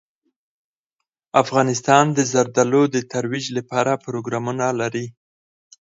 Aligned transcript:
افغانستان 1.41 2.05
د 2.17 2.19
زردالو 2.31 2.83
د 2.93 2.97
ترویج 3.13 3.45
لپاره 3.57 4.01
پروګرامونه 4.05 4.65
لري. 4.79 5.05